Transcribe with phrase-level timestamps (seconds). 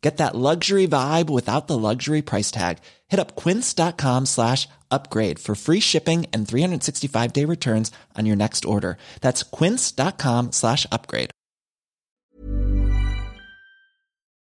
[0.00, 2.78] Get that luxury vibe without the luxury price tag.
[3.08, 8.64] Hit up quince.com slash upgrade for free shipping and 365 day returns on your next
[8.64, 8.96] order.
[9.20, 11.30] That's quince.com slash upgrade.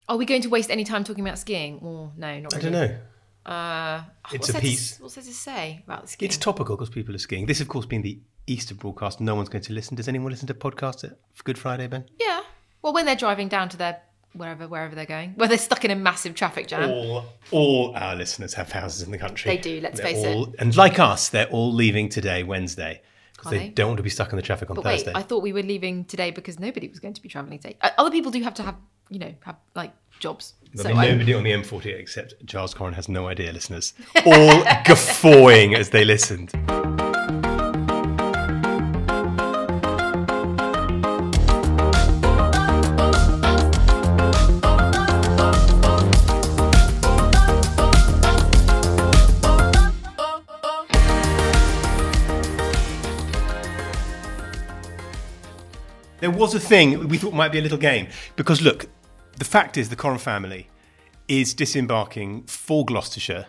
[0.10, 1.80] Are we going to waste any time talking about skiing?
[1.82, 2.98] Or no, not I don't know.
[3.46, 4.98] Uh, It's a piece.
[4.98, 6.28] To, what's there to say about the skiing?
[6.28, 7.46] It's topical because people are skiing.
[7.46, 9.96] This, of course, being the Easter broadcast, no one's going to listen.
[9.96, 12.06] Does anyone listen to podcasts at Good Friday, Ben?
[12.20, 12.42] Yeah.
[12.82, 14.02] Well, when they're driving down to their
[14.38, 16.90] wherever wherever they're going, where they're stuck in a massive traffic jam.
[16.90, 19.52] All, all our listeners have houses in the country.
[19.52, 20.56] They do, let's They're face it.
[20.60, 23.02] And like us, they're all leaving today, Wednesday,
[23.36, 23.70] because they, they?
[23.70, 25.12] don't want to be stuck in the traffic on But Thursday.
[25.14, 27.78] wait, I thought we were leaving today because nobody was going to be travelling today.
[27.82, 28.76] Uh, other people do have to have,
[29.10, 30.54] you know, have like jobs.
[30.76, 33.94] So nobody on the M48 except Giles Coren has no idea, listeners.
[34.26, 36.52] All guffawing as they listened.
[56.28, 58.88] There was a thing we thought might be a little game because look,
[59.38, 60.68] the fact is the Coren family
[61.30, 63.46] is disembarking for Gloucestershire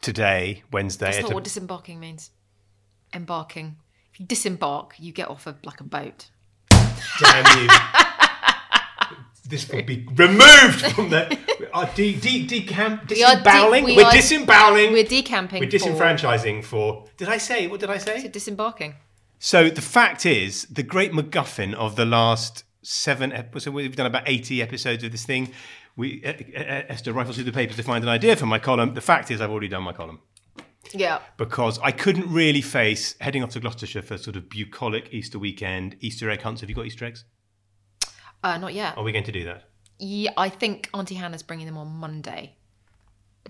[0.00, 1.04] today, Wednesday.
[1.06, 2.32] That's at not a- what disembarking means.
[3.14, 3.76] Embarking.
[4.12, 6.30] If you disembark, you get off a like a boat.
[7.20, 7.68] Damn you.
[9.48, 11.38] this will be removed from the.
[11.72, 13.84] Uh, de, de, decamp, We are de- disemboweling?
[13.84, 14.92] we We are are- disemboweling.
[14.92, 15.60] We're decamping.
[15.60, 17.04] We're disenfranchising for.
[17.18, 17.68] Did I say?
[17.68, 18.26] What did I say?
[18.26, 18.94] Disembarking.
[19.38, 23.74] So the fact is, the great MacGuffin of the last seven episodes.
[23.74, 25.52] We've done about eighty episodes of this thing.
[25.96, 28.94] We uh, uh, Esther rifles through the papers to find an idea for my column.
[28.94, 30.20] The fact is, I've already done my column
[30.92, 31.20] Yeah.
[31.38, 35.96] because I couldn't really face heading off to Gloucestershire for sort of bucolic Easter weekend,
[36.00, 36.60] Easter egg hunts.
[36.60, 37.24] Have you got Easter eggs?
[38.44, 38.96] Uh, not yet.
[38.96, 39.64] Are we going to do that?
[39.98, 42.55] Yeah, I think Auntie Hannah's bringing them on Monday.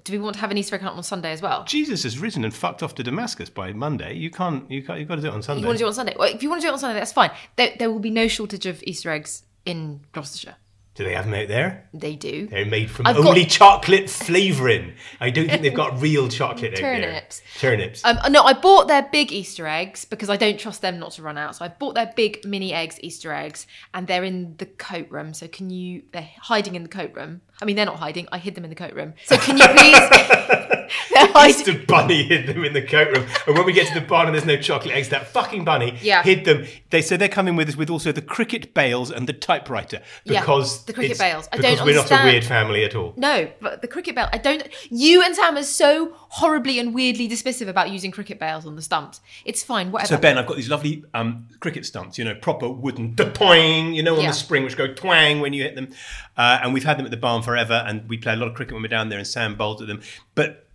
[0.05, 1.65] Do we want to have an Easter egg hunt on Sunday as well?
[1.65, 4.15] Jesus has risen and fucked off to Damascus by Monday.
[4.15, 4.71] You can't.
[4.71, 4.99] You can't.
[4.99, 5.61] You've got to do it on Sunday.
[5.63, 6.15] You want to do it on Sunday?
[6.19, 7.31] Well, if you want to do it on Sunday, that's fine.
[7.57, 10.57] There, there will be no shortage of Easter eggs in Gloucestershire.
[10.95, 11.89] do they have them out there?
[11.93, 12.47] They do.
[12.47, 14.95] They're made from I've only got- chocolate flavouring.
[15.21, 17.01] I don't think they've got real chocolate out there.
[17.01, 17.43] Turnips.
[17.59, 18.05] Turnips.
[18.05, 21.23] Um, no, I bought their big Easter eggs because I don't trust them not to
[21.23, 21.57] run out.
[21.57, 25.35] So I bought their big mini eggs, Easter eggs, and they're in the coat room.
[25.35, 26.03] So can you?
[26.13, 27.41] They're hiding in the coat room.
[27.61, 28.29] I mean, they're not hiding.
[28.33, 29.15] I hid them in the coat room.
[29.25, 29.99] So can you please?
[31.13, 31.51] they're hiding.
[31.51, 34.27] Easter bunny hid them in the coat room, and when we get to the barn
[34.27, 36.23] and there's no chocolate eggs, that fucking bunny Yeah.
[36.23, 36.67] hid them.
[36.91, 40.41] They so they're coming with us with also the cricket bails and the typewriter Yeah,
[40.41, 41.49] because the cricket bails.
[41.53, 43.15] I because don't we're not a weird family at all.
[43.17, 44.29] No, but the cricket bail.
[44.33, 44.63] I don't.
[44.91, 48.83] You and Sam are so horribly and weirdly dismissive about using cricket bails on the
[48.83, 49.21] stumps.
[49.45, 49.91] It's fine.
[49.93, 50.09] Whatever.
[50.15, 54.03] So Ben, I've got these lovely um, cricket stumps, you know, proper wooden twang, you
[54.03, 54.29] know, on Yeah.
[54.29, 55.89] the spring, which go twang when you hit them.
[56.37, 58.55] Uh, and we've had them at the barn forever, and we play a lot of
[58.55, 60.01] cricket when we're down there, and Sam bowls at them.
[60.35, 60.69] But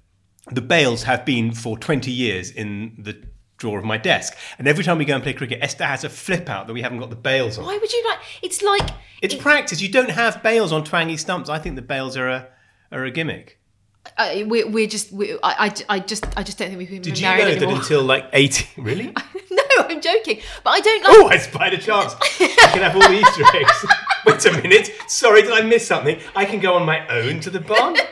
[0.50, 3.14] the bails have been for 20 years in the
[3.58, 6.10] drawer of my desk, and every time we go and play cricket, Esther has a
[6.10, 7.66] flip out that we haven't got the bails on.
[7.66, 8.20] Why would you like?
[8.42, 8.90] It's like
[9.22, 9.82] It's it- practice.
[9.82, 11.48] You don't have bails on twangy stumps.
[11.50, 12.48] I think the bails are a
[12.92, 13.60] are a gimmick.
[14.18, 15.12] uh, we're, we're just.
[15.12, 16.26] we I, I, I just.
[16.36, 18.68] I just don't think we can Did you married know that until like 80?
[18.82, 19.14] Really?
[19.52, 20.42] no, I'm joking.
[20.64, 21.14] But I don't like.
[21.18, 22.14] Oh, I spied a chance.
[22.40, 23.86] I can have all the Easter eggs.
[24.26, 24.92] Wait a minute.
[25.08, 26.20] Sorry, did I miss something?
[26.36, 27.96] I can go on my own to the barn.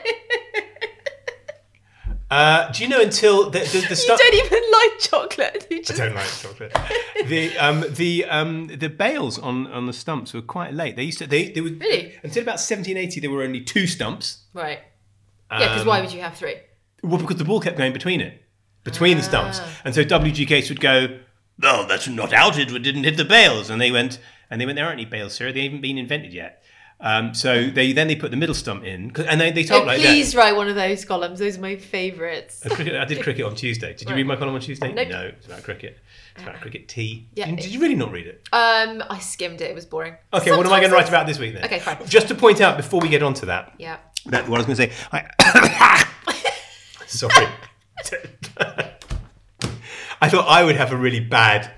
[2.32, 5.66] Uh, do you know until the the, the you don't even like chocolate.
[5.72, 6.78] You I don't like chocolate.
[7.26, 10.96] the um the um the bails on on the stumps were quite late.
[10.96, 12.14] They used to they they were Really?
[12.22, 14.44] until about 1780 there were only two stumps.
[14.54, 14.78] right.
[15.52, 16.58] Yeah, because why would you have three?
[17.02, 18.44] Well, because the ball kept going between it,
[18.84, 19.68] between the stumps, Ah.
[19.86, 21.18] and so WG Grace would go,
[21.62, 22.58] "No, that's not out.
[22.58, 24.20] It didn't hit the bails." And they went,
[24.50, 25.52] and they went, "There aren't any bails, sir.
[25.52, 26.64] They haven't been invented yet."
[27.02, 29.86] Um, so they then they put the middle stump in, and they they talk Oh,
[29.86, 31.40] like please write one of those columns.
[31.40, 32.62] Those are my favourites.
[32.70, 33.94] cricket, I did cricket on Tuesday.
[33.94, 34.92] Did you read my column on Tuesday?
[34.92, 35.08] Nope.
[35.08, 35.98] No, it's about cricket.
[36.36, 37.28] It's about cricket tea.
[37.36, 38.42] Yeah, Did, you really not read it?
[38.54, 39.70] Um, I skimmed it.
[39.72, 40.16] It was boring.
[40.34, 41.66] Okay, what am I going to write about this week then?
[41.66, 41.98] Okay, fine.
[42.08, 43.98] Just to point out before we get on to that, Yeah.
[44.28, 45.10] that what I was going to say.
[45.12, 46.06] I,
[47.08, 47.48] sorry.
[50.22, 51.72] I thought I would have a really bad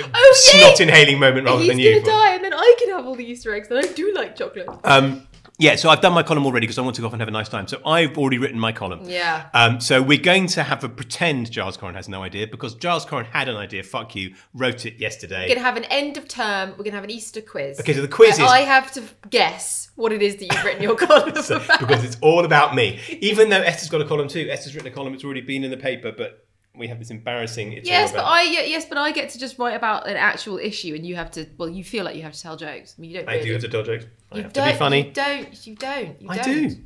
[0.00, 1.92] Oh, snot inhaling moment rather He's than you.
[1.94, 3.68] He's gonna die, and then I can have all the Easter eggs.
[3.68, 4.66] And I do like chocolate.
[4.84, 5.26] Um,
[5.58, 7.28] yeah, so I've done my column already because I want to go off and have
[7.28, 7.66] a nice time.
[7.66, 9.00] So I've already written my column.
[9.02, 9.48] Yeah.
[9.52, 13.04] Um, so we're going to have a pretend Giles Coren has no idea because Giles
[13.04, 13.82] Coren had an idea.
[13.82, 14.34] Fuck you.
[14.54, 15.42] Wrote it yesterday.
[15.48, 16.70] We're gonna have an end of term.
[16.78, 17.80] We're gonna have an Easter quiz.
[17.80, 20.82] Okay, so the quiz is- I have to guess what it is that you've written
[20.82, 21.80] your column So- about.
[21.80, 23.00] because it's all about me.
[23.20, 24.48] Even though Esther's got a column too.
[24.50, 25.12] Esther's written a column.
[25.12, 26.46] It's already been in the paper, but
[26.76, 27.72] we have this embarrassing.
[27.72, 28.24] It's Yes, but.
[28.24, 31.30] I yes, but I get to just write about an actual issue, and you have
[31.32, 31.46] to.
[31.58, 32.94] Well, you feel like you have to tell jokes.
[32.96, 33.28] I mean, you don't.
[33.28, 33.46] I really.
[33.46, 34.06] do have to tell jokes.
[34.32, 35.06] I You have to be funny.
[35.06, 35.66] You don't.
[35.66, 36.22] You don't.
[36.22, 36.68] You I don't.
[36.68, 36.76] do.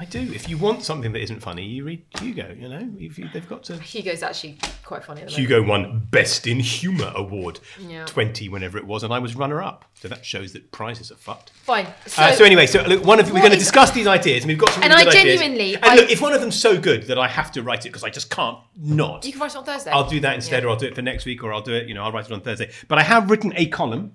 [0.00, 0.20] I do.
[0.32, 2.54] If you want something that isn't funny, you read Hugo.
[2.56, 3.76] You know, if you, they've got to.
[3.78, 5.22] Hugo's actually quite funny.
[5.22, 8.04] At the Hugo won Best in Humour award, Yeah.
[8.06, 9.86] twenty whenever it was, and I was runner up.
[9.94, 11.50] So that shows that prizes are fucked.
[11.50, 11.88] Fine.
[12.06, 14.48] So, Uh, so anyway, so look, one of we're going to discuss these ideas, and
[14.48, 15.40] we've got some And really I good ideas.
[15.40, 17.80] genuinely- And I- look, if one of them's so good that I have to write
[17.84, 19.90] it because I just can't not, you can write it on Thursday.
[19.90, 20.68] I'll do that instead, Yeah.
[20.68, 21.88] or I'll do it for next week, or I'll do it.
[21.88, 22.70] You know, I'll write it on Thursday.
[22.86, 24.12] But I have written a column,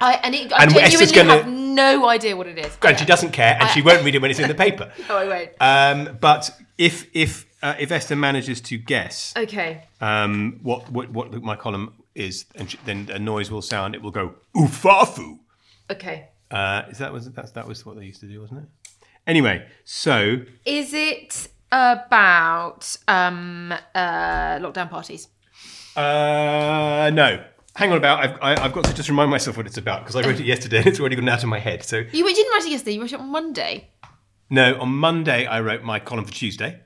[0.00, 2.76] I, and it, I And genuinely have no idea what it is.
[2.82, 4.92] and she doesn't care, and she won't read it when it's in the paper.
[5.10, 5.50] Oh, I won't.
[5.60, 9.84] Um, but if if uh, if Esther manages to guess Okay.
[10.00, 13.94] um, what, what what my column is, and she, then a noise will sound.
[13.94, 15.38] It will go oofafu.
[15.90, 16.28] Okay.
[16.50, 18.68] Uh, is that was that that was what they used to do, wasn't it?
[19.26, 25.28] Anyway, so Is it about um, uh, lockdown parties?
[25.96, 27.44] uh, no.
[27.80, 28.18] Hang on about.
[28.22, 30.44] I've, I, I've got to just remind myself what it's about because I wrote it
[30.44, 31.82] yesterday and it's already gone out of my head.
[31.82, 32.92] So You didn't write it yesterday.
[32.92, 33.88] You wrote it on Monday.
[34.50, 36.78] no, on Monday I wrote my column for Tuesday.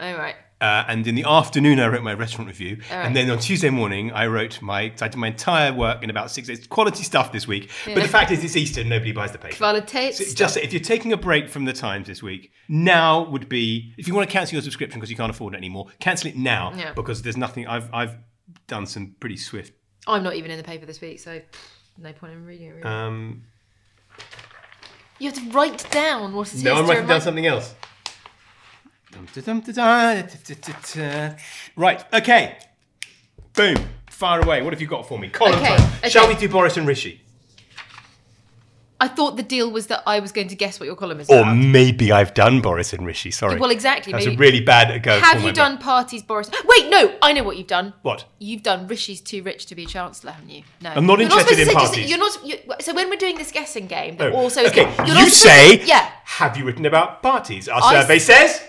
[0.00, 0.34] All right.
[0.60, 2.78] Uh, and in the afternoon, I wrote my restaurant review.
[2.90, 3.04] Right.
[3.06, 6.32] And then on Tuesday morning, I wrote my, I did my entire work in about
[6.32, 6.66] six days.
[6.66, 7.70] Quality stuff this week.
[7.84, 9.54] But the fact is, it's Easter and nobody buys the paper.
[9.56, 13.48] Quality So just if you're taking a break from the Times this week, now would
[13.48, 16.30] be, if you want to cancel your subscription because you can't afford it anymore, cancel
[16.30, 16.94] it now Yeah.
[16.94, 18.16] because there's nothing, I've, I've
[18.66, 19.72] done some pretty swift.
[20.06, 21.40] I'm not even in the paper this week, so
[21.98, 22.70] no point in reading it.
[22.72, 22.82] Really.
[22.82, 23.42] Um,
[25.18, 26.62] you have to write down what it is.
[26.64, 27.74] no, I'm writing down something else.
[31.74, 32.58] Right, okay.
[33.54, 33.76] Boom.
[34.10, 34.62] Fire away.
[34.62, 35.28] What have you got for me?
[35.28, 36.08] Colin Okay, okay.
[36.08, 37.22] Shall we do Boris and Rishi?
[38.98, 41.28] I thought the deal was that I was going to guess what your column is
[41.28, 41.54] Or about.
[41.54, 43.30] maybe I've done Boris and Rishi.
[43.30, 43.58] Sorry.
[43.60, 44.10] Well, exactly.
[44.12, 44.36] That's maybe.
[44.36, 45.20] a really bad go.
[45.20, 46.50] Have you done parties, Boris?
[46.64, 47.14] Wait, no.
[47.20, 47.92] I know what you've done.
[48.02, 48.24] What?
[48.38, 50.62] You've done Rishi's too rich to be a chancellor, haven't you?
[50.80, 50.90] No.
[50.90, 52.08] I'm not You're interested supposed in say just- parties.
[52.10, 52.46] you're not.
[52.46, 54.90] You, so when we're doing this guessing game, that Oh, also okay.
[55.06, 55.76] you're you say.
[55.78, 56.10] to- yeah.
[56.24, 57.68] Have you written about parties?
[57.68, 58.62] Our I survey says.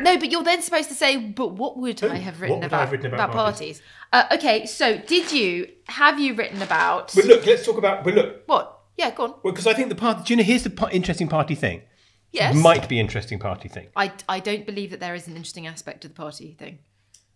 [0.00, 2.92] No, but you're then supposed to say, but what would I have written about, have
[2.92, 3.82] written about parties?
[4.12, 8.04] Uh, okay, so did you have you written about But look, let's talk about.
[8.04, 8.77] But look, what?
[8.98, 9.30] Yeah, go on.
[9.42, 10.22] well, because I think the party.
[10.24, 10.42] Do you know?
[10.42, 11.82] Here's the interesting party thing.
[12.32, 12.54] Yes.
[12.54, 13.88] Might be interesting party thing.
[13.96, 16.80] I, I don't believe that there is an interesting aspect to the party thing.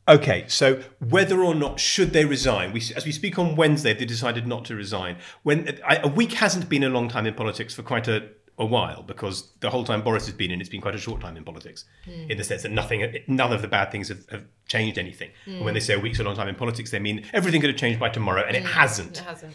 [0.09, 2.73] Okay, so whether or not should they resign?
[2.73, 5.17] We, as we speak on Wednesday, they decided not to resign.
[5.45, 8.29] When I, a week hasn't been a long time in politics for quite a,
[8.59, 11.21] a while, because the whole time Boris has been in, it's been quite a short
[11.21, 12.29] time in politics, hmm.
[12.29, 15.31] in the sense that nothing, none of the bad things have, have changed anything.
[15.45, 15.53] Hmm.
[15.53, 17.71] And when they say a week's a long time in politics, they mean everything could
[17.71, 18.71] have changed by tomorrow, and it hmm.
[18.71, 19.19] hasn't.
[19.19, 19.55] It hasn't.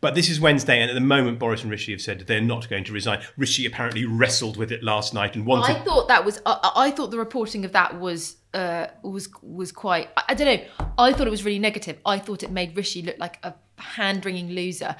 [0.00, 2.68] But this is Wednesday, and at the moment, Boris and Rishi have said they're not
[2.68, 3.20] going to resign.
[3.36, 5.76] Rishi apparently wrestled with it last night and wanted.
[5.76, 6.40] I thought that was.
[6.46, 10.08] I I thought the reporting of that was uh, was was quite.
[10.16, 10.86] I, I don't know.
[10.98, 11.98] I thought it was really negative.
[12.06, 14.94] I thought it made Rishi look like a hand wringing loser.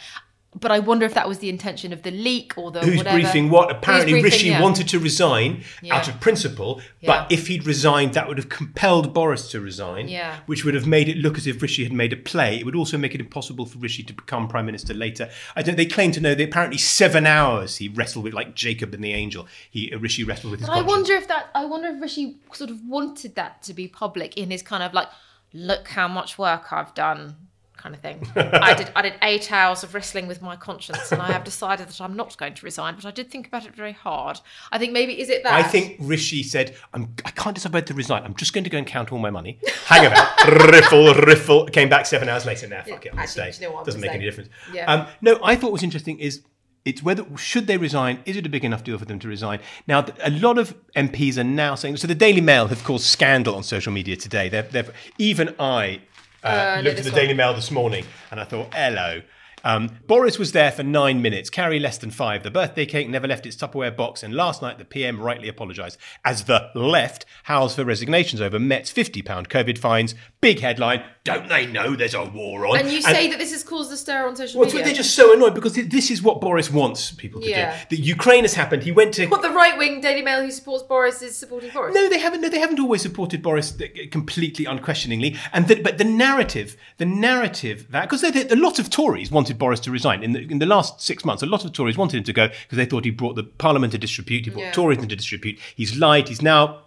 [0.58, 3.16] But I wonder if that was the intention of the leak or the Who's whatever.
[3.18, 3.70] briefing what?
[3.70, 4.62] Apparently, briefing, Rishi yeah.
[4.62, 5.96] wanted to resign Yeah.
[5.96, 7.06] out of principle, Yeah.
[7.06, 10.36] but if he'd resigned, that would have compelled Boris to resign, Yeah.
[10.46, 12.56] which would have made it look as if Rishi had made a play.
[12.58, 15.28] It would also make it impossible for Rishi to become prime minister later.
[15.54, 15.76] I don't.
[15.76, 19.12] They claim to know that apparently seven hours he wrestled with, like Jacob and the
[19.12, 19.46] angel.
[19.70, 20.66] He uh, Rishi wrestled with his.
[20.68, 20.96] But I conscience.
[21.08, 21.50] wonder if that.
[21.54, 24.94] I wonder if Rishi sort of wanted that to be public in his kind of
[24.94, 25.08] like,
[25.52, 27.36] look how much work I've done.
[27.78, 28.28] Kind of thing.
[28.34, 28.90] I did.
[28.96, 32.16] I did eight hours of wrestling with my conscience, and I have decided that I'm
[32.16, 32.96] not going to resign.
[32.96, 34.40] But I did think about it very hard.
[34.72, 37.86] I think maybe is it that I think Rishi said, I'm, I can't decide whether
[37.86, 38.24] to resign.
[38.24, 39.60] I'm just going to go and count all my money.
[39.86, 40.28] Hang about.
[40.72, 41.66] riffle, riffle.
[41.66, 42.66] Came back seven hours later.
[42.66, 43.66] Now, fuck it, I'm Actually, stay.
[43.66, 44.50] you know Doesn't make any difference.
[44.74, 44.92] Yeah.
[44.92, 46.42] Um, no, I thought what was interesting is
[46.84, 48.22] it's whether, should they resign?
[48.24, 49.60] Is it a big enough deal for them to resign?
[49.86, 53.54] Now, a lot of MPs are now saying, so the Daily Mail have caused scandal
[53.54, 54.48] on social media today.
[54.48, 56.00] They've, they've, even I
[56.44, 57.10] uh, Uh, looked at the.
[57.10, 59.22] Daily Mail this morning and I thought, hello.
[59.64, 62.42] Um, Boris was there for nine minutes, Carrie less than five.
[62.42, 65.98] The birthday cake never left its Tupperware box, and last night the PM rightly apologised
[66.24, 70.14] as the left howls for resignations over Met's £50 COVID fines.
[70.40, 71.02] Big headline.
[71.24, 72.78] Don't they know there's a war on?
[72.78, 74.60] And you say that this has caused a stir on social media.
[74.60, 74.84] Well, media.
[74.84, 77.76] they're just so annoyed because this is what Boris wants people to Yeah.
[77.88, 77.96] do.
[77.96, 78.82] The Ukraine has happened.
[78.84, 81.94] He went to What the right wing Daily Mail who supports Boris is supporting Boris.
[81.94, 82.40] No, they haven't.
[82.40, 85.36] No, they haven't always supported Boris uh, completely unquestioningly.
[85.52, 89.80] And the, but the narrative, the narrative that because a lot of Tories wanted Boris
[89.80, 91.42] to resign in the, in the last six months.
[91.42, 93.94] A lot of Tories wanted him to go because they thought he brought the Parliament
[93.94, 94.44] into disrepute.
[94.44, 94.72] He brought Yeah.
[94.72, 95.58] Tories into disrepute.
[95.74, 96.28] He's lied.
[96.28, 96.82] He's now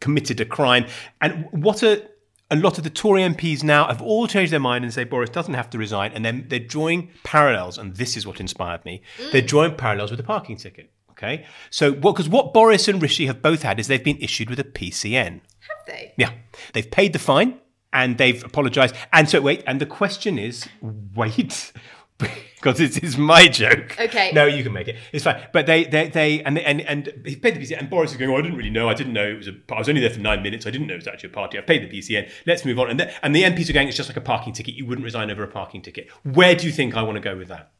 [0.00, 0.86] committed a crime.
[1.20, 2.08] And what a
[2.50, 5.30] a lot of the Tory MPs now have all changed their mind and say Boris
[5.30, 9.00] doesn't have to resign, and then they're drawing parallels, and this is what inspired me.
[9.16, 9.32] Mm.
[9.32, 10.90] They're drawing parallels with the parking ticket.
[11.12, 12.12] Okay, so what?
[12.12, 15.40] Because what Boris and Rishi have both had is they've been issued with a PCN.
[15.66, 16.12] Have they?
[16.18, 16.32] Yeah,
[16.74, 17.58] they've paid the fine
[17.92, 18.94] and they've apologised.
[19.12, 20.68] And so wait, and the question is,
[21.14, 21.72] wait.
[22.18, 23.96] Because this is my joke.
[23.98, 24.30] Okay.
[24.32, 24.96] No, you can make it.
[25.12, 25.42] It's fine.
[25.52, 27.80] But they, they, they, and and and he paid the PCN.
[27.80, 28.30] And Boris is going.
[28.30, 28.88] Oh, I didn't really know.
[28.88, 29.54] I didn't know it was a.
[29.72, 30.64] I was only there for nine minutes.
[30.64, 31.58] I didn't know it was actually a party.
[31.58, 32.30] I paid the PCN.
[32.46, 32.88] Let's move on.
[32.88, 33.88] And the, and the MPs are going.
[33.88, 34.74] It's just like a parking ticket.
[34.74, 36.08] You wouldn't resign over a parking ticket.
[36.22, 37.72] Where do you think I want to go with that?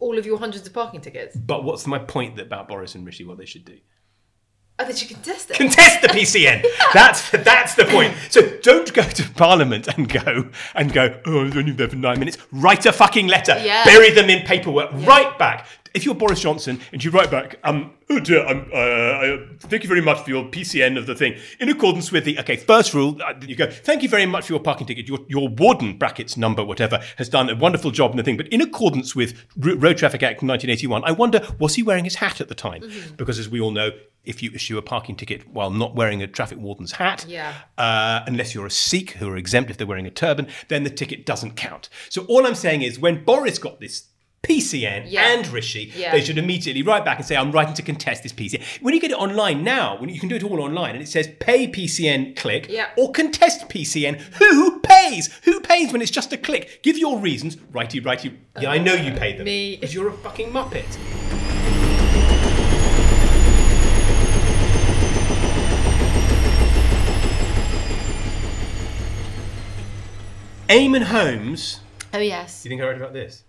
[0.00, 1.36] All of your hundreds of parking tickets.
[1.36, 3.24] But what's my point that about Boris and Rishi?
[3.24, 3.78] What they should do?
[4.80, 5.56] Oh, I think you contest it.
[5.56, 6.64] contest the PCN.
[6.94, 8.14] That's that's the point.
[8.30, 11.20] So don't go to Parliament and go and go.
[11.26, 12.38] Oh, I was only there for nine minutes.
[12.52, 13.60] Write a fucking letter.
[13.62, 13.84] Yeah.
[13.84, 14.90] Bury them in paperwork.
[15.06, 15.66] Write back.
[15.94, 19.88] If you're Boris Johnson and you write back, um, oh dear, um, uh, thank you
[19.88, 21.36] very much for your PCN of the thing.
[21.60, 23.70] In accordance with the okay, first rule, uh, you go.
[23.70, 25.08] Thank you very much for your parking ticket.
[25.08, 28.36] Your your warden brackets number whatever has done a wonderful job in the thing.
[28.36, 32.16] But in accordance with R- Road Traffic Act 1981, I wonder was he wearing his
[32.16, 32.82] hat at the time?
[33.16, 33.90] Because as we all know,
[34.24, 37.54] if you issue a parking ticket while not wearing a traffic warden's hat, Yeah.
[37.78, 40.90] uh, unless you're a Sikh who are exempt if they're wearing a turban, then the
[40.90, 41.88] ticket doesn't count.
[42.10, 44.08] So all I'm saying is when Boris got this
[44.42, 45.32] PCN Yeah.
[45.34, 46.12] and Rishi, Yeah.
[46.12, 48.62] they should immediately write back and say, I'm writing to contest this PCN.
[48.80, 51.08] When you get it online now, when you can do it all online, and it
[51.08, 52.86] says pay PCN click Yeah.
[52.96, 55.30] or contest PCN, who pays?
[55.44, 56.80] Who pays when it's just a click?
[56.82, 57.56] Give your reasons.
[57.72, 58.32] Righty, righty.
[58.60, 59.44] Yeah, I know you pay them.
[59.44, 59.76] Me.
[59.76, 60.84] Because you're a fucking muppet.
[70.68, 71.80] Eamonn Holmes.
[72.12, 72.62] Oh yes.
[72.62, 73.44] Do you think I wrote about this?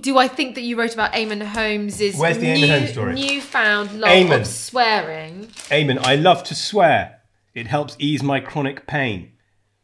[0.00, 3.14] Do I think that you wrote about Eamonn Holmes's Where's the Eamonn new, Holmes story?
[3.14, 4.40] newfound love Eamonn.
[4.40, 5.46] of swearing?
[5.70, 7.20] Eamonn, I love to swear.
[7.54, 9.32] It helps ease my chronic pain.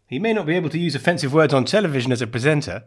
[0.07, 2.85] He may not be able to use offensive words on television as a presenter,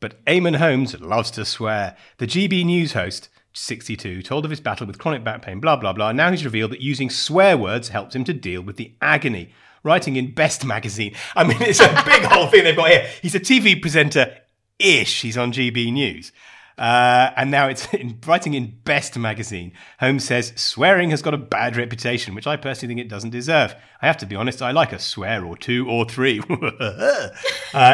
[0.00, 1.96] but Eamonn Holmes loves to swear.
[2.18, 5.94] The GB News host, 62, told of his battle with chronic back pain, blah, blah,
[5.94, 6.12] blah.
[6.12, 9.52] Now he's revealed that using swear words helps him to deal with the agony.
[9.82, 11.14] Writing in Best magazine.
[11.34, 13.08] I mean, it's a big whole thing they've got here.
[13.22, 14.36] He's a TV presenter
[14.78, 15.22] ish.
[15.22, 16.32] He's on GB News.
[16.78, 19.72] Uh, and now it's in, writing in Best magazine.
[20.00, 23.74] Holmes says swearing has got a bad reputation, which I personally think it doesn't deserve.
[24.00, 26.40] I have to be honest, I like a swear or two or three.
[26.50, 27.28] uh,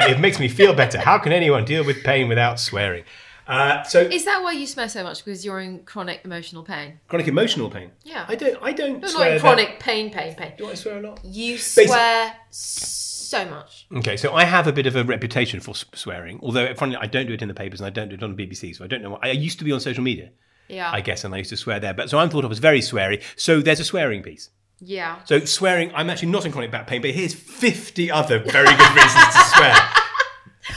[0.08, 0.98] it makes me feel better.
[0.98, 3.04] How can anyone deal with pain without swearing?
[3.46, 5.22] Uh, so Is that why you swear so much?
[5.22, 6.98] Because you're in chronic emotional pain.
[7.08, 7.90] chronic emotional pain.
[8.02, 8.24] Yeah.
[8.26, 8.58] I don't.
[8.62, 10.52] I don't You're not in that- chronic pain, pain, pain.
[10.56, 11.20] Do I swear a lot?
[11.24, 13.03] You swear so
[13.48, 13.86] much.
[13.96, 17.26] Okay, so I have a bit of a reputation for swearing, although funny, I don't
[17.26, 18.86] do it in the papers and I don't do it on the BBC, so I
[18.88, 19.18] don't know.
[19.22, 20.30] I used to be on social media,
[20.68, 20.90] Yeah.
[20.92, 21.94] I guess, and I used to swear there.
[21.94, 23.22] But so I'm thought of as very sweary.
[23.36, 24.50] So there's a swearing piece.
[24.80, 25.22] yeah.
[25.24, 28.94] So swearing, I'm actually not in chronic back pain, but here's 50 other very good
[28.96, 29.74] reasons to swear.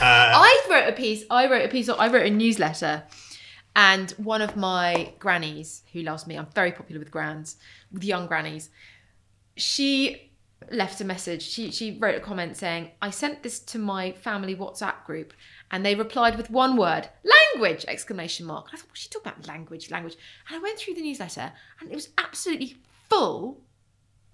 [0.02, 1.24] I wrote a piece.
[1.30, 1.88] I wrote a piece.
[1.88, 3.04] I wrote a newsletter,
[3.74, 6.36] and one of my grannies who loves me.
[6.36, 7.56] I'm very popular with grands,
[7.92, 8.68] with young grannies.
[9.56, 10.27] She
[10.70, 11.42] left a message.
[11.42, 15.32] She she wrote a comment saying, "I sent this to my family WhatsApp group."
[15.70, 17.84] And they replied with one word, language!
[17.86, 18.68] Exclamation mark.
[18.72, 19.46] I thought, what's she talking about?
[19.46, 20.16] Language, language.
[20.48, 22.76] And I went through the newsletter and it was absolutely
[23.08, 23.60] full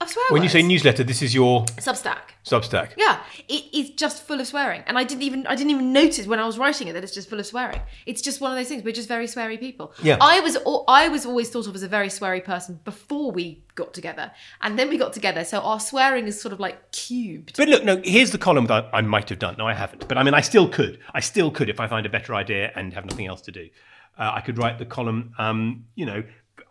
[0.05, 0.53] of swear When you words.
[0.53, 2.31] say newsletter, this is your Substack.
[2.45, 2.91] Substack.
[2.97, 6.27] Yeah, it is just full of swearing, and I didn't even I didn't even notice
[6.27, 7.81] when I was writing it that it's just full of swearing.
[8.07, 8.85] It's just one of those things.
[8.85, 9.93] We're just very sweary people.
[10.03, 10.19] Yeah.
[10.21, 13.63] I was al- I was always thought of as a very sweary person before we
[13.75, 14.31] got together,
[14.61, 17.57] and then we got together, so our swearing is sort of like cubed.
[17.57, 19.57] But look, no, here's the column that I might have done.
[19.59, 20.07] No, I haven't.
[20.07, 20.99] But I mean, I still could.
[21.15, 23.69] I still could if I find a better idea and have nothing else to do.
[24.17, 26.23] Uh, I could write the column, um, you know,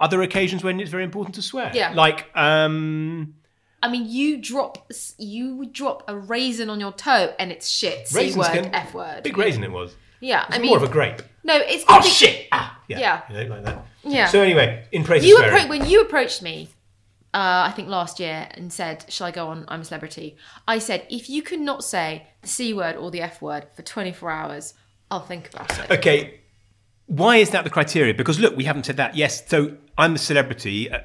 [0.03, 1.71] other occasions when it's very important to swear.
[1.73, 1.93] Yeah.
[1.93, 3.35] Like, um,
[3.81, 8.07] I mean, you drop you would drop a raisin on your toe, and it's shit.
[8.07, 9.23] C raisins word, can- F word.
[9.23, 9.95] Big raisin it was.
[10.19, 11.21] Yeah, It's I mean, more of a grape.
[11.43, 12.47] no, it's Oh, shit!
[12.53, 12.99] Ah, yeah.
[12.99, 13.21] Yeah.
[13.29, 13.85] You know, like that.
[14.05, 14.27] Yeah.
[14.27, 15.65] So anyway, in praise You of swearing.
[15.65, 16.69] appro- when you approached me,
[17.33, 19.65] uh, I think last year, and said, "Shall I go on?
[19.67, 23.41] I'm a celebrity." I said, "If you cannot say the c word or the f
[23.41, 24.73] word for 24 hours,
[25.11, 26.39] I'll think about it." Okay,
[27.07, 28.13] why is that the criteria?
[28.13, 29.15] Because look, we haven't said that.
[29.17, 30.89] Yes, so I'm a celebrity.
[30.91, 30.99] uh,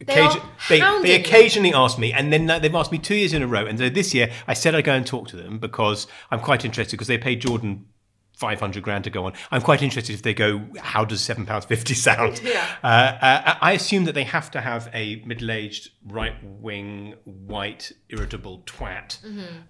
[0.00, 1.20] They occasion- they, they you.
[1.20, 3.64] occasionally ask me, and then they've asked me two years in a row.
[3.66, 6.64] And so this year, I said I'd go and talk to them because I'm quite
[6.64, 7.86] interested because they paid Jordan
[8.34, 9.32] 500 grand to go on.
[9.50, 12.40] I'm quite interested if they go, how does £7.50 sound?
[12.44, 12.66] Yeah.
[12.82, 17.92] Uh, uh, I assume that they have to have a middle aged, right wing, white,
[18.10, 19.18] irritable twat.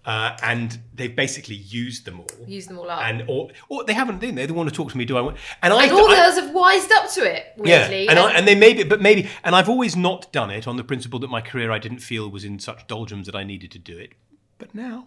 [0.04, 2.26] Uh, and they've basically used them all.
[2.26, 2.68] Mm-hmm.
[2.68, 3.02] Them all up.
[3.02, 4.46] And or, or they haven't, didn't they?
[4.46, 5.04] They want to talk to me.
[5.04, 5.36] Do I want?
[5.62, 8.04] And, I, all I- girls have wised up to it, weirdly.
[8.04, 10.76] yeah, and, I, and they maybe, but maybe, and I've always not done it on
[10.76, 13.70] the principle that my career I didn't feel was in such doldrums that I needed
[13.72, 14.12] to do it.
[14.58, 15.04] But now,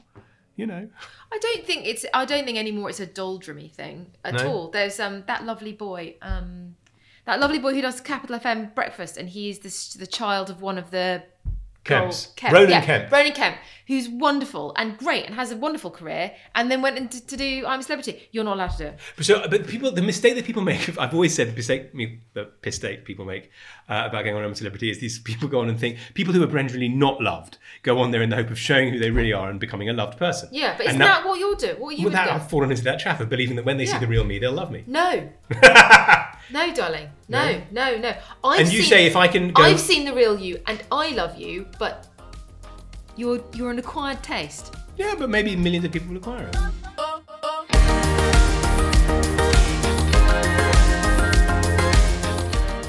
[0.57, 0.89] you know,
[1.31, 2.05] I don't think it's.
[2.13, 2.89] I don't think anymore.
[2.89, 4.47] It's a doldrummy thing at No?
[4.51, 4.69] all.
[4.71, 6.75] There's um that lovely boy, um,
[7.25, 10.77] that lovely boy who does Capital FM breakfast, and he's the the child of one
[10.77, 11.23] of the
[11.88, 12.36] Kemps.
[12.36, 13.12] Kemp, Roman yeah, Kemp.
[13.12, 17.25] Roman Kemp, who's wonderful and great and has a wonderful career, and then went into
[17.25, 18.27] to do I'm a Celebrity.
[18.32, 19.00] You're not allowed to do it.
[19.15, 22.22] But so, but people, the mistake that people make, I've always said the mistake, me-
[22.34, 23.50] the mistake people make
[23.89, 26.34] uh, about going on I'm a celebrity is these people go on and think people
[26.34, 29.12] who are generally not loved go on there in the hope of showing who they
[29.12, 30.50] really are and becoming a loved person.
[30.51, 31.75] Yeah, but isn't that what you'll do?
[31.77, 32.29] What are you Well, would that?
[32.29, 34.51] I've fallen into that trap of believing that when they see the real me, they'll
[34.51, 34.84] love me.
[34.88, 35.29] No.
[36.51, 37.09] no, darling.
[37.27, 38.13] No, no, no.
[38.43, 40.81] I've And you seen, say if I can go, I've seen the real you, and
[40.91, 42.07] I love you, but
[43.15, 44.73] you're you're an acquired taste.
[44.97, 47.67] yeah, but maybe millions of people will acquire it.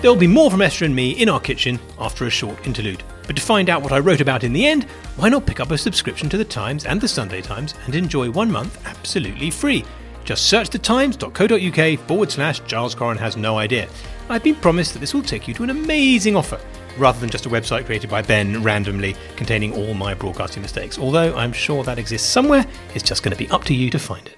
[0.01, 3.03] There'll be more from Esther and me in our kitchen after a short interlude.
[3.27, 4.85] But to find out what I wrote about in the end,
[5.17, 8.31] why not pick up a subscription to The Times and The Sunday Times and enjoy
[8.31, 9.85] one month absolutely free?
[10.29, 13.89] Just search thetimes.co.uk forward slash Giles Coren has no idea.
[14.29, 16.61] I've been promised that this will take you to an amazing offer,
[16.99, 20.99] rather than just a website created by Ben randomly containing all my broadcasting mistakes.
[20.99, 23.99] Although I'm sure that exists somewhere, it's just going to be up to you to
[23.99, 24.37] find it.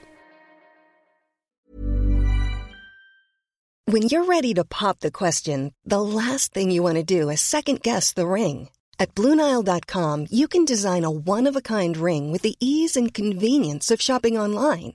[3.87, 7.41] When you're ready to pop the question, the last thing you want to do is
[7.41, 8.69] second guess the ring.
[9.01, 13.13] At Bluenile.com, you can design a one of a kind ring with the ease and
[13.13, 14.95] convenience of shopping online.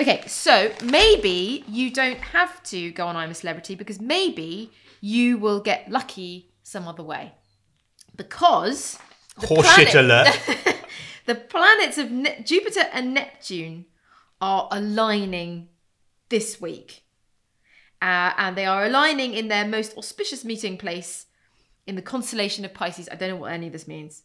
[0.00, 5.36] Okay, so maybe you don't have to go on I'm a Celebrity because maybe you
[5.36, 7.32] will get lucky some other way.
[8.16, 8.98] Because
[9.38, 10.76] the Horseshit planet- alert.
[11.26, 13.84] the planets of ne- Jupiter and Neptune
[14.40, 15.68] are aligning
[16.30, 17.02] this week.
[18.00, 21.26] Uh, and they are aligning in their most auspicious meeting place
[21.86, 23.06] in the constellation of Pisces.
[23.12, 24.22] I don't know what any of this means.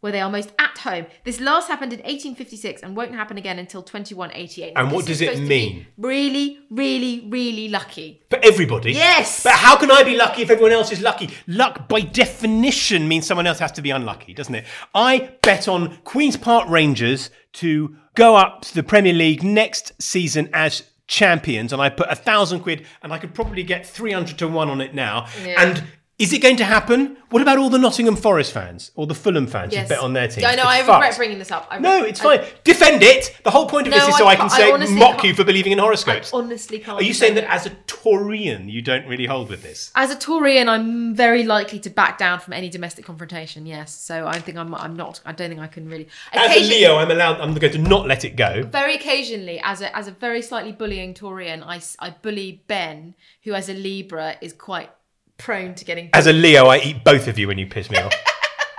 [0.00, 1.06] Where they are most at home.
[1.24, 4.74] This last happened in 1856 and won't happen again until 2188.
[4.76, 5.86] And what does it supposed to be mean?
[5.96, 8.22] Really, really, really lucky.
[8.30, 8.92] For everybody?
[8.92, 9.42] Yes!
[9.42, 11.30] But how can I be lucky if everyone else is lucky?
[11.46, 14.66] Luck, by definition, means someone else has to be unlucky, doesn't it?
[14.94, 20.50] I bet on Queen's Park Rangers to go up to the Premier League next season
[20.52, 24.48] as champions, and I put a thousand quid, and I could probably get 300 to
[24.48, 25.26] 1 on it now.
[25.56, 25.84] And
[26.18, 27.16] is it going to happen?
[27.28, 30.28] What about all the Nottingham Forest fans or the Fulham fans who bet on their
[30.28, 30.44] team?
[30.46, 30.88] I know, I fucked.
[31.02, 31.66] regret bringing this up.
[31.70, 32.46] I No, it's I- fine.
[32.64, 33.36] Defend it.
[33.44, 35.24] The whole point of No, this is so I I can I say mock can't-
[35.24, 36.32] you for believing in I horoscopes.
[36.32, 36.98] honestly can't.
[37.00, 39.90] Are you saying that defend as a Taurian you don't really hold with this?
[39.94, 43.66] As a Taurian, I'm very likely to back down from any domestic confrontation.
[43.66, 44.74] Yes, so I think I'm.
[44.74, 45.20] I'm not.
[45.26, 46.08] I don't think I can really.
[46.32, 47.40] As a Leo, I'm allowed.
[47.40, 48.62] I'm going to not let it go.
[48.62, 51.62] Very occasionally, as a as a very slightly bullying Taurian,
[51.98, 54.90] I bully Ben, who as a Libra is quite
[55.38, 56.10] prone to getting.
[56.12, 58.12] As a Leo, I eat both of you when you piss me off.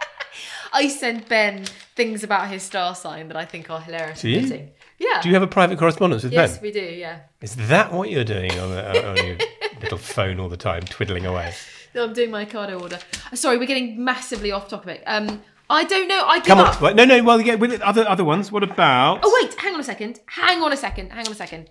[0.73, 1.65] I send Ben
[1.95, 4.21] things about his star sign that I think are hilarious.
[4.21, 4.41] Do you?
[4.41, 4.71] fitting.
[4.99, 5.21] Yeah.
[5.21, 6.55] Do you have a private correspondence with yes, Ben?
[6.55, 6.95] Yes, we do.
[6.95, 7.19] Yeah.
[7.41, 9.37] Is that what you're doing on, the, on your
[9.81, 11.53] little phone all the time, twiddling away?
[11.93, 12.99] No, I'm doing my card order.
[13.31, 15.03] Uh, Sorry, we're getting massively off topic.
[15.05, 16.23] Um, I don't know.
[16.25, 16.67] I give Come on.
[16.67, 16.81] up.
[16.81, 17.23] Right, no, no.
[17.23, 18.51] Well, yeah, with it, other other ones.
[18.51, 19.19] What about?
[19.23, 20.19] Oh wait, hang on a second.
[20.27, 21.11] Hang on a second.
[21.11, 21.69] Hang on a second.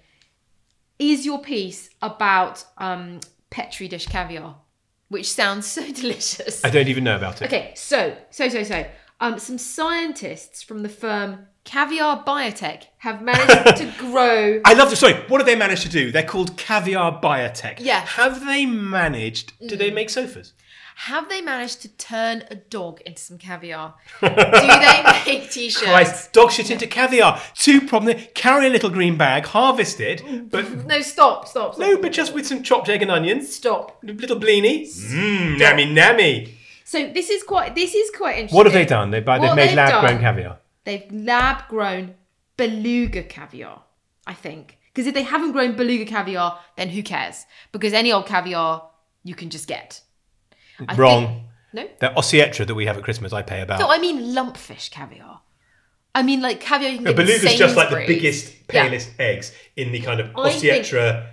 [0.98, 3.20] Is your piece about um,
[3.50, 4.56] petri dish caviar,
[5.08, 6.64] which sounds so delicious?
[6.64, 7.46] I don't even know about it.
[7.46, 8.86] Okay, so so so so.
[9.18, 14.60] Um, some scientists from the firm Caviar Biotech have managed to grow.
[14.64, 15.14] I love the sorry.
[15.28, 16.12] What have they managed to do?
[16.12, 17.80] They're called Caviar Biotech.
[17.80, 18.00] Yeah.
[18.00, 19.52] Have they managed?
[19.66, 20.52] Do they make sofas?
[21.00, 23.94] Have they managed to turn a dog into some caviar?
[24.22, 25.82] Do they make t-shirts?
[25.84, 27.38] Christ, dog shit into caviar.
[27.54, 28.16] Two problem.
[28.34, 31.78] Carry a little green bag, harvest it, but No, stop, stop, stop.
[31.78, 33.54] no, but just with some chopped egg and onions.
[33.54, 33.98] stop.
[34.02, 34.88] Little bleenie.
[34.88, 36.52] Mmm, nammy nammy.
[36.84, 37.74] So this is quite.
[37.74, 38.56] This is quite interesting.
[38.56, 39.10] What have they done?
[39.10, 40.58] They buy, they've made they've lab grown done- caviar.
[40.84, 42.14] They've lab grown
[42.56, 43.82] beluga caviar,
[44.26, 44.78] I think.
[44.94, 47.44] Because if they haven't grown beluga caviar, then who cares?
[47.70, 48.88] Because any old caviar
[49.24, 50.00] you can just get.
[50.88, 51.26] I Wrong.
[51.26, 51.88] think- no?
[52.00, 53.80] The ossietra that we have at Christmas, I pay about.
[53.80, 55.40] No, I mean lumpfish caviar.
[56.14, 58.84] I mean like caviar you can A get beluga's just like the biggest, Yeah.
[58.84, 61.26] palest eggs in the kind of think- ossietra.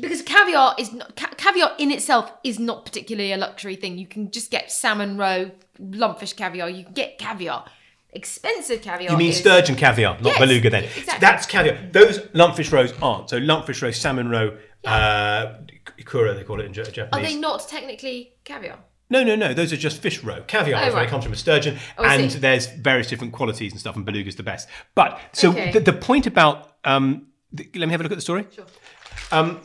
[0.00, 3.98] because caviar is not, ca- caviar in itself is not particularly a luxury thing.
[3.98, 6.68] You can just get salmon roe, lumpfish caviar.
[6.70, 7.64] You can get caviar.
[8.12, 9.12] Expensive caviar.
[9.12, 10.84] You mean is- sturgeon caviar, not Yes, beluga then.
[10.84, 11.18] exactly.
[11.20, 11.78] That's caviar.
[11.92, 13.28] Those lumpfish roes aren't.
[13.30, 15.54] So lumpfish roe, salmon roe, uh,
[15.98, 18.78] ikura they call it in Ja- Are they not technically caviar?
[19.10, 19.52] No, no, no.
[19.52, 20.42] Those are just fish roe.
[20.46, 21.06] Caviar Oh, is right.
[21.06, 22.38] it comes from a sturgeon, Oh, and see.
[22.38, 24.68] there's various different qualities and stuff, and beluga's the best.
[24.94, 25.72] But so Okay.
[25.72, 28.46] the, the point about um, the, let me have a look at the story.
[28.54, 28.64] Sure.
[29.30, 29.60] Um,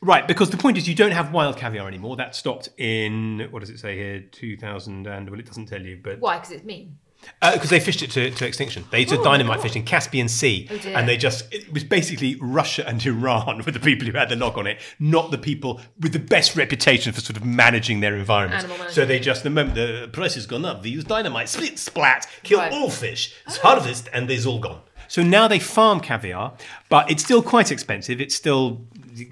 [0.00, 2.16] right, because the point is you don't have wild caviar anymore.
[2.16, 4.20] That stopped in what does it say here?
[4.20, 6.36] Two thousand and well, it doesn't tell you, but Why?
[6.38, 6.98] Because it's mean.
[7.42, 8.84] Uh, because they fished it to, to extinction.
[8.90, 13.04] They did dynamite fishing, Caspian Sea, Oh, and they just it was basically Russia and
[13.04, 16.18] Iran were the people who had the knock on it, not the people with the
[16.18, 18.66] best reputation for sort of managing their environment.
[18.90, 22.26] So they just the moment the price has gone up, they use dynamite, split, splat,
[22.42, 22.72] kill Right.
[22.72, 24.80] all fish, it's harvest, and they're all gone.
[25.08, 26.54] So now they farm caviar,
[26.88, 28.20] but it's still quite expensive.
[28.20, 28.80] It's still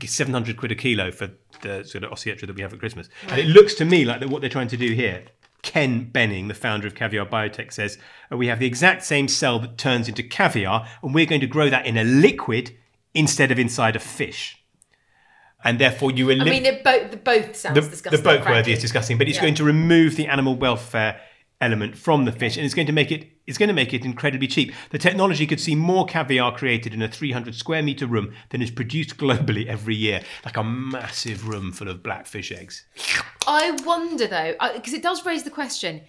[0.05, 1.31] 700 quid a kilo for
[1.63, 3.09] the sort of ossietra that we have at Christmas.
[3.29, 5.25] And it looks to me like that what they're trying to do here,
[5.65, 7.99] Ken Benning, the founder of Caviar Biotech, says
[8.31, 11.47] "Uh, we have the exact same cell that turns into caviar, and we're going to
[11.49, 12.77] grow that in a liquid
[13.15, 14.59] instead of inside a fish.
[15.65, 17.11] And therefore, you I mean, they're both.
[17.11, 18.11] The both sounds the, disgusting.
[18.11, 18.53] the frankly.
[18.53, 19.43] worthy is disgusting, but it's Yeah.
[19.43, 21.19] going to remove the animal welfare
[21.65, 24.05] element from the fish, and it's going to make it it's going to make it
[24.05, 24.73] incredibly cheap.
[24.91, 28.71] The technology could see more caviar created in a 300 square meter room than is
[28.71, 32.85] produced globally every year, like a massive room full of blackfish eggs.
[33.47, 36.03] I wonder though, uh, because it does raise the question: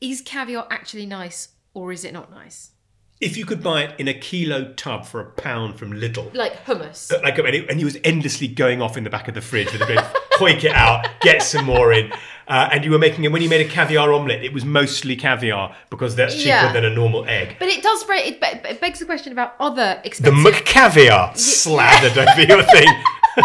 [0.00, 2.70] Is caviar actually nice, or is it not nice?
[3.18, 6.66] If you could buy it in a kilo tub for a pound from Lidl, Like
[6.66, 7.10] hummus.
[7.10, 9.40] Uh, like and it, and he was endlessly going off in the back of the
[9.40, 9.98] fridge with a bit,
[10.34, 12.12] hoik it out, get some more in,
[12.48, 14.44] uh, and you were making it when you made a caviar omelette.
[14.44, 16.72] It was mostly caviar because that's cheaper Yeah.
[16.72, 17.56] than a normal egg.
[17.58, 18.04] But it does.
[18.08, 20.42] It, it begs the question about other expensive.
[20.42, 20.50] The.
[20.50, 22.88] McCaviar slathered over your thing.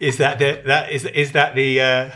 [0.00, 2.10] is that the that is is that the uh,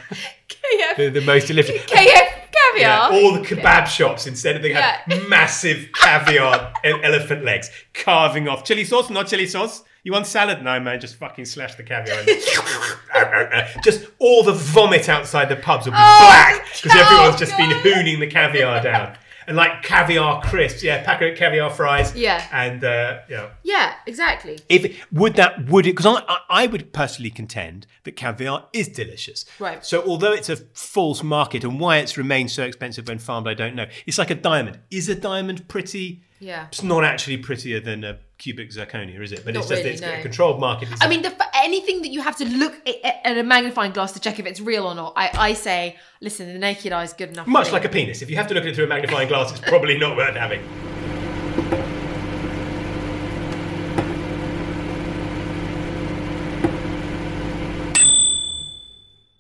[0.48, 1.80] KF, the, the most delicious?
[1.82, 2.76] KF caviar.
[2.76, 8.64] Yeah, all the kebab shops instead of they have massive caviar elephant legs carving off
[8.64, 9.82] chili sauce, not chili sauce.
[10.02, 10.62] You want salad?
[10.62, 12.20] No, man, just fucking slash the caviar.
[12.20, 13.66] in.
[13.84, 17.56] just all the vomit outside the pubs will be Oh, black because oh, everyone's just
[17.56, 17.82] been God.
[17.82, 19.16] hooning the caviar down.
[19.46, 22.46] And like caviar crisps, yeah, packet of caviar fries, Yeah.
[22.52, 23.48] and uh, yeah.
[23.64, 24.58] yeah, exactly.
[24.68, 28.86] If would that would it because I, I I would personally contend that caviar is
[28.88, 29.44] delicious.
[29.58, 29.84] Right.
[29.84, 33.54] So although it's a false market and why it's remained so expensive when farmed, I
[33.54, 33.86] don't know.
[34.06, 34.78] It's like a diamond.
[34.90, 36.22] Is a diamond pretty?
[36.40, 36.66] Yeah.
[36.68, 39.44] It's not actually prettier than a cubic zirconia, is it?
[39.44, 40.10] But Not it's just really, it's no.
[40.12, 40.88] a controlled market.
[41.00, 44.20] I mean, the, anything that you have to look at, at a magnifying glass to
[44.20, 47.28] check if it's real or not, I, I say, listen, the naked eye is good
[47.30, 47.46] enough.
[47.46, 48.22] much like a penis.
[48.22, 50.34] If you have to look at it through a magnifying glass, it's probably not worth
[50.34, 50.62] having.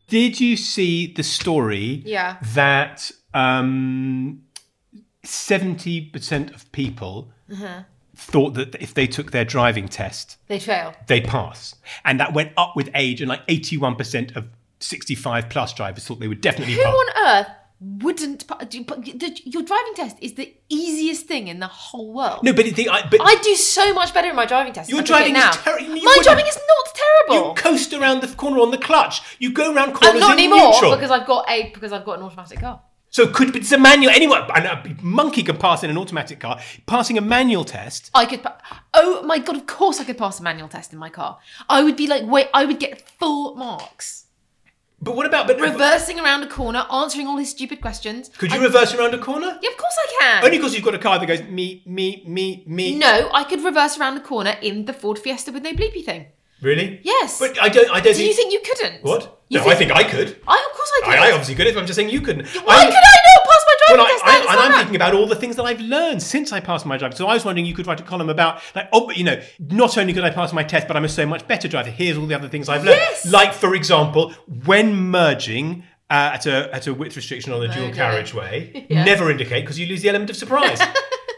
[0.08, 2.36] Did you see the story Yeah.
[2.54, 4.42] that um,
[5.24, 7.82] 70% of people Uh-huh.
[8.16, 10.94] thought that if they took their driving test, They fail.
[11.06, 11.74] they'd pass?
[12.04, 14.48] And that went up with age, and like 81% of
[14.80, 16.84] 65 plus drivers thought they would definitely pass.
[16.84, 17.16] Who pass.
[17.16, 17.46] on earth
[18.02, 18.44] wouldn't?
[19.46, 22.42] Your driving test is the easiest thing in the whole world.
[22.42, 24.90] No, but, the, I, but I do so much better in my driving test.
[24.90, 25.50] Your than I do driving now.
[25.50, 26.94] is terri- you My wouldn't- driving is not
[27.28, 27.48] terrible.
[27.48, 29.22] you coast around the corner on the clutch.
[29.38, 30.94] You go around corners not in anymore neutral.
[30.94, 32.80] because I've got a because I've got an automatic car.
[33.12, 36.60] So could but it's a manual anyone a monkey could pass in an automatic car.
[36.86, 38.08] Passing a manual test.
[38.14, 38.42] I could.
[38.42, 38.58] pa-
[38.94, 39.56] Oh my god!
[39.56, 41.38] Of course, I could pass a manual test in my car.
[41.68, 44.26] I would be like, wait, I would get full marks.
[45.02, 48.28] But what about but Reversing around a corner, answering all his stupid questions.
[48.36, 49.58] could you I- reverse around a corner?
[49.62, 50.44] Yeah, of course I can.
[50.44, 52.96] Only because you've got a car that goes me me me me.
[52.96, 56.26] No, I could reverse around the corner in the Ford Fiesta with no bleepy thing.
[56.62, 57.00] Really?
[57.02, 57.38] Yes.
[57.38, 57.90] But I don't.
[57.90, 58.14] I don't.
[58.14, 59.02] Do you think you couldn't?
[59.02, 59.38] what?
[59.48, 60.28] You no, I think I could.
[60.46, 61.18] I of course I I, could.
[61.18, 61.66] I obviously could.
[61.66, 62.46] If I'm just saying you couldn't.
[62.48, 64.76] Why I, could I not pass my driving well, test I, I, and I'm summer.
[64.76, 67.12] thinking about all the things that I've learned since I passed my driving.
[67.12, 67.18] Test.
[67.18, 69.98] So I was wondering you could write a column about, like, oh, you know, not
[69.98, 71.90] only could I pass my test, but I'm a so much better driver.
[71.90, 72.98] Here's all the other things I've learned.
[73.00, 73.26] Yes.
[73.26, 74.32] Like, for example,
[74.66, 75.84] when merging.
[76.08, 79.04] Uh, at a at a width restriction on a dual carriageway, Yeah.
[79.04, 80.80] never indicate because you lose the element of surprise.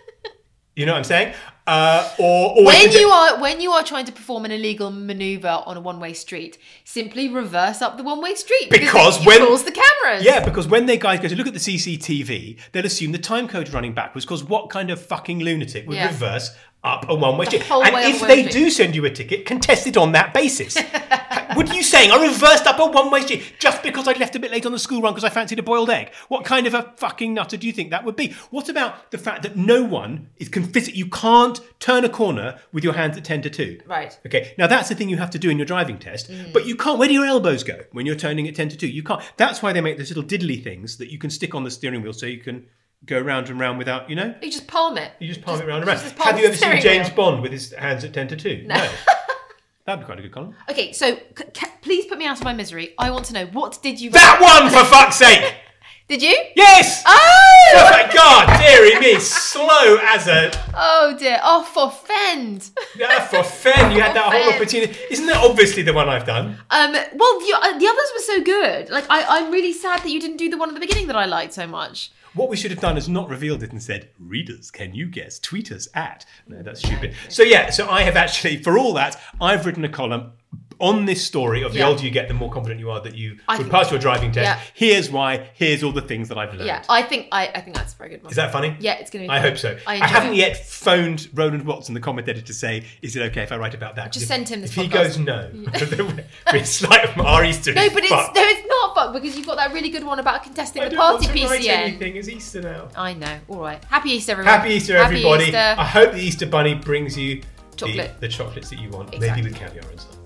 [0.76, 1.34] you know what I'm saying?
[1.64, 5.62] Uh, or, or when you are when you are trying to perform an illegal maneuver
[5.64, 9.70] on a one-way street, simply reverse up the one-way street Because it, when- fools the
[9.70, 10.24] cameras.
[10.24, 13.46] Yeah, because when they guys go to look at the CCTV, they'll assume the time
[13.46, 14.24] code's running backwards.
[14.24, 16.08] Because what kind of fucking lunatic would Yeah.
[16.08, 16.50] reverse
[16.84, 17.70] up a one-way street?
[17.70, 20.76] And way if they do send you a ticket, contest it on that basis.
[21.54, 22.10] what are you saying?
[22.10, 24.78] I reversed up a one-way street just because I left a bit late on the
[24.78, 26.12] school run because I fancied a boiled egg.
[26.28, 28.32] What kind of a fucking nutter do you think that would be?
[28.50, 30.94] What about the fact that no one is can visit?
[30.94, 33.80] You can't turn a corner with your hands at ten to two.
[33.86, 34.18] Right.
[34.26, 36.52] Okay, now that's the thing you have to do in your driving test, Mm.
[36.52, 36.98] but you can't.
[36.98, 38.86] Where do your elbows go when you're turning at 10 to 2?
[38.86, 39.20] You can't.
[39.36, 42.02] That's why they make those little diddly things that you can stick on the steering
[42.02, 42.66] wheel so you can
[43.06, 44.34] go round and round without, you know?
[44.42, 45.12] You just palm it.
[45.18, 46.00] You just palm it round and round.
[46.00, 47.16] Have you ever seen James wheel.
[47.16, 48.64] Bond with his hands at 10 to 2?
[48.66, 48.74] No.
[49.84, 50.54] That'd be quite a good column.
[50.70, 52.94] Okay, so c- c- please put me out of my misery.
[52.98, 55.54] I want to know what did you That one, for fuck's sake!
[56.08, 56.36] Did you?
[56.56, 57.02] Yes!
[57.06, 57.72] Oh!
[57.72, 58.14] Perfect.
[58.14, 60.50] God, dearie me, slow as a.
[60.74, 61.40] Oh dear.
[61.42, 62.70] Oh, for fend.
[62.98, 64.94] Yeah, for Fen, you had that whole opportunity.
[65.10, 66.58] Isn't that obviously the one I've done?
[66.68, 66.92] Um.
[66.92, 68.90] Well, the, uh, the others were so good.
[68.90, 71.16] Like, I, I'm really sad that you didn't do the one at the beginning that
[71.16, 72.10] I liked so much.
[72.34, 75.38] What we should have done is not revealed it and said, readers, can you guess?
[75.38, 76.24] Tweet us at.
[76.46, 77.14] No, that's stupid.
[77.28, 80.32] So, yeah, so I have actually, for all that, I've written a column
[80.80, 81.86] on this story of the Yeah.
[81.88, 84.00] older you get, the more confident you are that you I would think- pass your
[84.00, 84.44] driving test.
[84.44, 84.58] Yeah.
[84.74, 86.64] Here's why, here's all the things that I've learned.
[86.66, 88.30] Yeah, I think I, I think that's a very good one.
[88.32, 88.76] Is that funny?
[88.80, 89.30] Yeah, it's going to be.
[89.32, 89.48] I fun.
[89.50, 89.78] hope so.
[89.86, 93.42] I, enjoy- haven't yet phoned Roland Watson, the comment editor, to say, is it okay
[93.42, 94.10] if I write about that?
[94.12, 94.92] Just if- send him this If he podcast.
[94.92, 95.50] goes no,
[96.48, 98.66] it's like our Easter No, but it's no, it's
[99.10, 102.16] because you've got that really good one about contesting I the party to write anything.
[102.16, 102.88] It's Easter now.
[102.96, 103.38] I know.
[103.48, 103.82] All right.
[103.86, 104.52] Happy Easter, everyone.
[104.54, 105.44] Happy Easter, Happy everybody.
[105.46, 105.74] Easter.
[105.78, 108.20] I hope the Easter Bunny brings you the, Chocolate.
[108.20, 109.42] the chocolates that you want, Exactly.
[109.42, 110.18] maybe with caviar and stuff.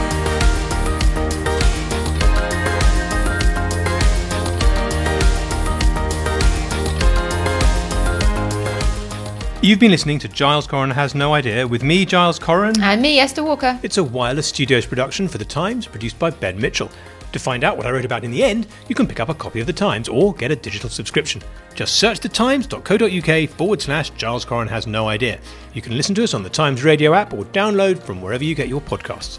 [9.64, 12.78] You've been listening to Giles Coren Has No Idea with me, Giles Coren.
[12.82, 13.80] And me, Esther Walker.
[13.82, 16.90] It's a wireless studios production for The Times, produced by Ben Mitchell.
[17.32, 19.34] To find out what I wrote about in the end, you can pick up a
[19.34, 21.40] copy of The Times or get a digital subscription.
[21.74, 25.40] Just search thetimes.co.uk forward slash Giles Coren Has No Idea.
[25.72, 28.54] You can listen to us on the Times radio app or download from wherever you
[28.54, 29.38] get your podcasts.